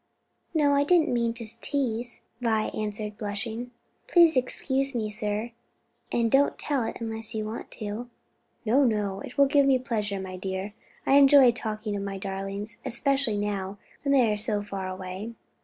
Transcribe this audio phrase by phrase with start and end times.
[0.55, 3.69] "No, I didn't mean to tease," Vi answered, blushing.
[4.07, 5.51] "Please excuse me, sir,
[6.11, 8.09] and don't tell it 'less you want to."
[8.65, 10.73] "No, no; it will give me pleasure, my dear.
[11.05, 15.35] I enjoy talking of my darlings; especially now when they are so far away."